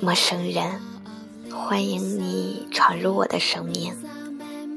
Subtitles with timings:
[0.00, 0.80] 陌生人，
[1.52, 3.92] 欢迎你闯入我的生命。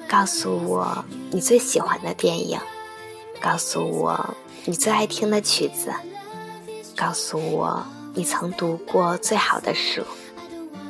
[0.09, 2.59] 告诉我你最喜欢的电影，
[3.39, 5.93] 告诉我你最爱听的曲子，
[6.97, 10.01] 告诉我你曾读过最好的书，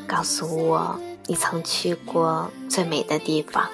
[0.07, 0.99] 告诉我
[1.31, 3.69] 你曾去过最美的地方。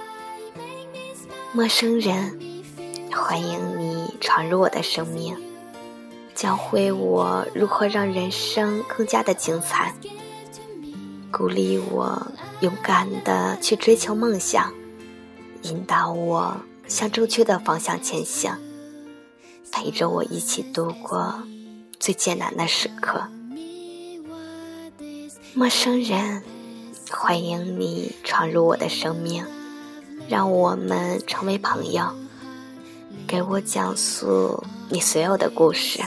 [1.54, 2.40] 陌生人，
[3.12, 5.36] 欢迎你闯入我的生命，
[6.36, 9.96] 教会我如何让人生更加的精彩，
[11.32, 12.28] 鼓励我
[12.60, 14.72] 勇敢的去追求梦想。
[15.64, 18.56] 引导我向正确的方向前行，
[19.72, 21.42] 陪着我一起度过
[22.00, 23.28] 最艰难的时刻。
[25.56, 26.44] 陌生人，
[27.10, 29.46] 欢迎你闯入我的生命，
[30.28, 32.04] 让我们成为朋友。
[33.26, 36.02] 给我讲述你所有的故事，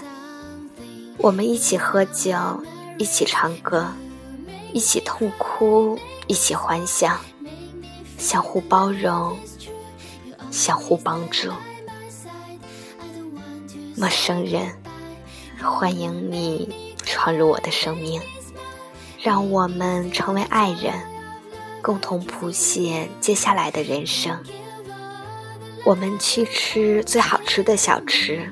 [1.18, 2.36] 我们一起喝酒，
[2.98, 3.86] 一起唱歌，
[4.72, 7.18] 一起痛哭，一起欢笑。
[8.18, 9.38] 相互包容，
[10.50, 11.50] 相互帮助。
[13.96, 14.70] 陌生人，
[15.62, 18.20] 欢迎你闯入我的生命，
[19.22, 20.94] 让我们成为爱人，
[21.82, 24.42] 共同谱写接下来的人生。
[25.84, 28.50] 我们去吃最好吃的小吃，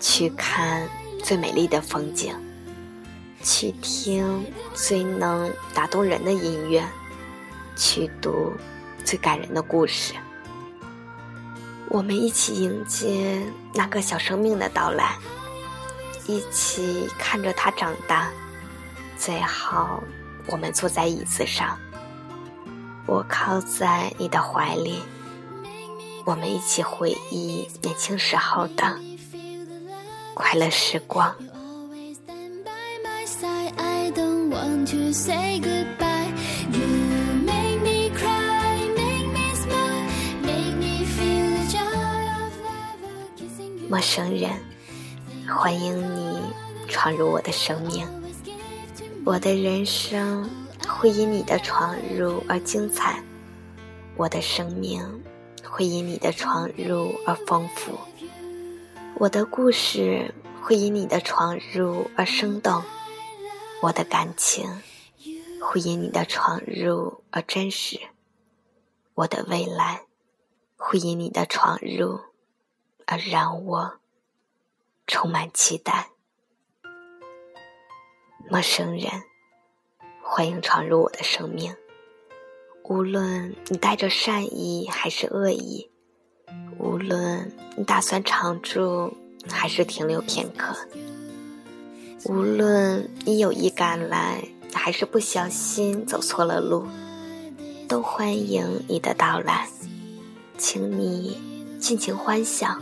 [0.00, 0.88] 去看
[1.24, 2.32] 最美丽的风景，
[3.42, 6.84] 去听最能打动人的音乐，
[7.76, 8.52] 去读。
[9.04, 10.12] 最感人的故事，
[11.88, 13.42] 我们一起迎接
[13.72, 15.16] 那个小生命的到来，
[16.26, 18.30] 一起看着他长大。
[19.18, 20.00] 最好，
[20.46, 21.76] 我们坐在椅子上，
[23.04, 25.02] 我靠在你的怀里，
[26.24, 28.96] 我们一起回忆年轻时候的
[30.34, 31.34] 快乐时光。
[43.90, 44.52] 陌生人，
[45.48, 46.38] 欢迎你
[46.88, 48.06] 闯入我的生命。
[49.28, 50.48] 我的人生
[50.88, 53.22] 会因你的闯入而精彩，
[54.16, 55.22] 我的生命
[55.62, 57.92] 会因你的闯入而丰富，
[59.16, 62.82] 我的故事会因你的闯入而生动，
[63.82, 64.66] 我的感情
[65.60, 68.00] 会因你的闯入而真实，
[69.12, 70.04] 我的未来
[70.78, 72.20] 会因你的闯入。
[73.04, 74.00] 而让我
[75.06, 76.12] 充满期待。
[78.50, 79.10] 陌生人，
[80.22, 81.76] 欢迎闯入我的生命。
[82.84, 85.90] 无论你带着善意还是恶意，
[86.78, 89.14] 无论你打算常住
[89.50, 90.74] 还是停留片刻，
[92.24, 94.42] 无论你有意赶来
[94.72, 96.86] 还是不小心走错了路，
[97.86, 99.68] 都欢迎你的到来。
[100.56, 101.38] 请你
[101.78, 102.78] 尽情欢笑。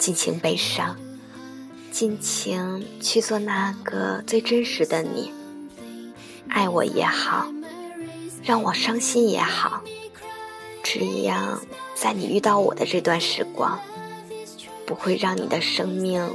[0.00, 0.98] 尽情悲伤，
[1.92, 5.30] 尽情去做那个最真实的你。
[6.48, 7.52] 爱我也好，
[8.42, 9.82] 让我伤心也好，
[10.82, 11.60] 只要
[11.94, 13.78] 在你遇到我的这段时光，
[14.86, 16.26] 不会让你的生命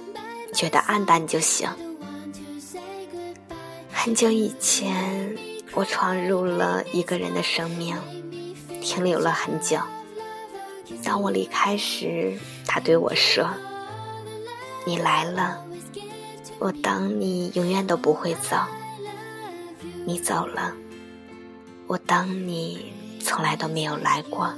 [0.53, 1.67] 觉得暗淡就行。
[3.91, 5.35] 很久以前，
[5.73, 7.97] 我闯入了一个人的生命，
[8.79, 9.79] 停留了很久。
[11.03, 13.49] 当我离开时，他对我说
[14.87, 15.65] ：“你来了，
[16.59, 18.55] 我等你永远都不会走。
[20.05, 20.73] 你走了，
[21.87, 24.53] 我等你从来都没有来过。”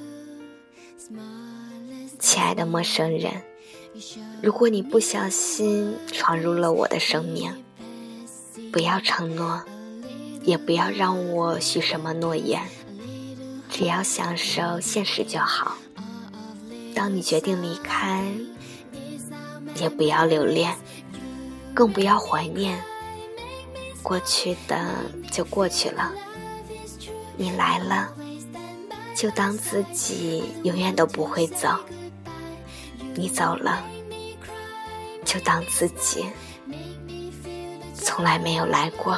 [2.20, 3.42] 亲爱的陌生人，
[4.44, 7.52] 如果你不小心闯入了我的生命，
[8.72, 9.64] 不要承诺，
[10.44, 12.62] 也不要让我许什么诺言，
[13.68, 15.76] 只要享受现实就好。
[16.94, 18.32] 当你决定离开，
[19.76, 20.76] 也不要留恋，
[21.74, 22.80] 更不要怀念。
[24.02, 24.86] 过去的
[25.32, 26.12] 就过去了。
[27.38, 28.14] 你来了，
[29.16, 31.78] 就当自己永远都不会走；
[33.16, 33.84] 你走了，
[35.24, 36.26] 就当自己
[37.94, 39.18] 从来没有来过。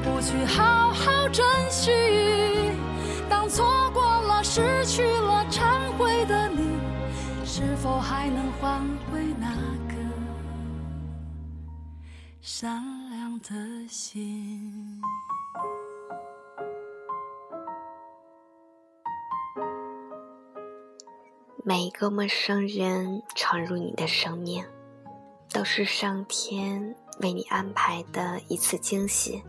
[0.00, 1.90] 不去好好珍惜？
[3.28, 6.78] 当错过了、失去了、忏悔的你，
[7.44, 8.80] 是否还能换
[9.10, 9.50] 回那
[9.88, 9.94] 个
[12.40, 12.80] 善
[13.10, 15.02] 良的心？
[21.64, 24.64] 每一个陌生人闯入你的生命，
[25.52, 29.42] 都是上天为你安排的一次惊喜。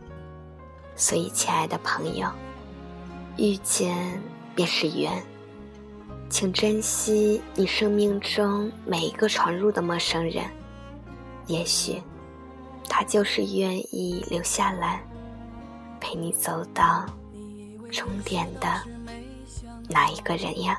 [1.00, 2.28] 所以，亲爱的朋友，
[3.38, 4.20] 遇见
[4.54, 5.10] 便是缘，
[6.28, 10.44] 请珍惜你生命中每一个闯入的陌生人。
[11.46, 12.02] 也许，
[12.86, 15.02] 他就是愿意留下来，
[15.98, 17.06] 陪你走到
[17.90, 18.68] 终点的
[19.88, 20.78] 那一个人呀。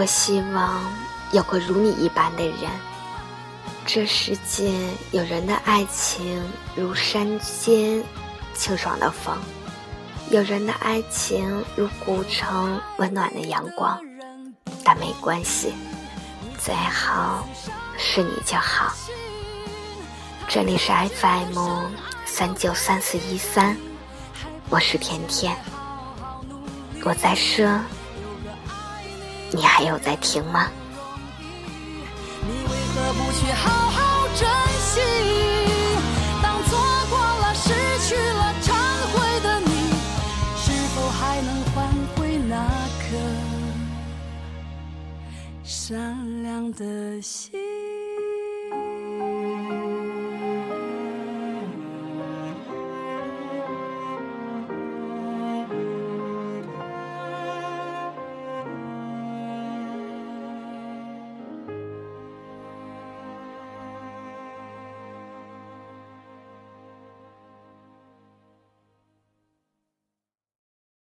[0.00, 0.80] 我希望
[1.30, 2.70] 有个如你一般的人。
[3.84, 4.72] 这世界
[5.10, 6.42] 有人的爱情
[6.74, 8.02] 如山间
[8.54, 9.36] 清爽的风，
[10.30, 14.00] 有人的爱情如古城温暖的阳光。
[14.82, 15.74] 但没关系，
[16.58, 17.46] 最好
[17.98, 18.94] 是你就好。
[20.48, 20.90] 这里是
[21.20, 21.58] FM
[22.24, 23.76] 三九三四一三，
[24.70, 25.54] 我是甜甜，
[27.04, 27.78] 我在说。
[29.52, 30.68] 你还有在听吗？
[32.42, 34.48] 你为何不去好好珍
[34.80, 35.00] 惜？
[36.42, 36.78] 当错
[37.10, 37.72] 过了、失
[38.08, 38.72] 去了、忏
[39.12, 39.70] 悔的你，
[40.56, 42.56] 是否还能换回那
[42.98, 43.16] 颗
[45.62, 47.50] 善良的心？